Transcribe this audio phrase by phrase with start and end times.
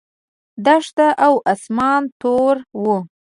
[0.65, 2.97] دښته او اسمان توره وه.